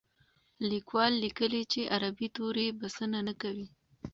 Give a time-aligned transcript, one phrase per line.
[0.69, 3.67] لیکوال لیکلي چې عربي توري بسنه نه کوي.